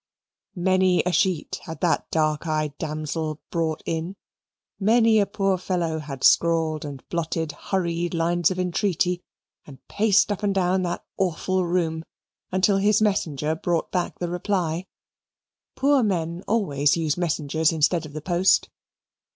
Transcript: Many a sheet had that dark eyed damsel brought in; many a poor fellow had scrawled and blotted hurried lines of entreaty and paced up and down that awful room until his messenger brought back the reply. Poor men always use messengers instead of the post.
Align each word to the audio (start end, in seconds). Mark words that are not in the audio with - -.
Many 0.55 1.03
a 1.05 1.11
sheet 1.11 1.59
had 1.65 1.79
that 1.81 2.09
dark 2.09 2.47
eyed 2.47 2.75
damsel 2.79 3.39
brought 3.51 3.83
in; 3.85 4.15
many 4.79 5.19
a 5.19 5.27
poor 5.27 5.59
fellow 5.59 5.99
had 5.99 6.23
scrawled 6.23 6.83
and 6.83 7.07
blotted 7.09 7.51
hurried 7.51 8.15
lines 8.15 8.49
of 8.49 8.57
entreaty 8.57 9.21
and 9.67 9.77
paced 9.87 10.31
up 10.31 10.41
and 10.41 10.55
down 10.55 10.81
that 10.81 11.05
awful 11.17 11.63
room 11.67 12.03
until 12.51 12.77
his 12.77 12.99
messenger 12.99 13.53
brought 13.55 13.91
back 13.91 14.17
the 14.17 14.27
reply. 14.27 14.87
Poor 15.75 16.01
men 16.01 16.43
always 16.47 16.97
use 16.97 17.15
messengers 17.15 17.71
instead 17.71 18.03
of 18.07 18.13
the 18.13 18.21
post. 18.21 18.69